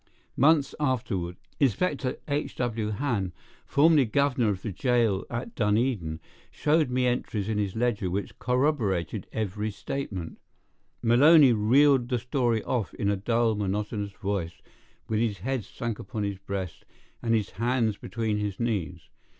Months 0.35 0.73
afterward, 0.79 1.37
Inspector 1.59 2.15
H. 2.27 2.55
W. 2.55 2.89
Hann, 2.89 3.33
formerly 3.67 4.05
governor 4.05 4.49
of 4.49 4.63
the 4.63 4.71
jail 4.71 5.25
at 5.29 5.53
Dunedin, 5.53 6.19
showed 6.49 6.89
me 6.89 7.05
entries 7.05 7.47
in 7.47 7.59
his 7.59 7.75
ledger 7.75 8.09
which 8.09 8.39
corroborated 8.39 9.27
every 9.31 9.69
statement 9.69 10.39
Maloney 11.03 11.53
reeled 11.53 12.09
the 12.09 12.17
story 12.17 12.63
off 12.63 12.95
in 12.95 13.11
a 13.11 13.15
dull, 13.15 13.53
monotonous 13.53 14.13
voice, 14.13 14.63
with 15.07 15.19
his 15.19 15.37
head 15.37 15.63
sunk 15.63 15.99
upon 15.99 16.23
his 16.23 16.39
breast 16.39 16.83
and 17.21 17.35
his 17.35 17.51
hands 17.51 17.95
between 17.97 18.37
his 18.39 18.59
knees. 18.59 19.01